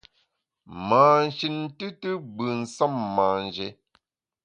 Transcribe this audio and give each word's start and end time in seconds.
Mâ 0.87 1.01
shin 1.37 1.55
tùtù 1.77 2.09
gbù 2.33 2.45
nsem 2.61 2.93
manjé. 3.15 3.67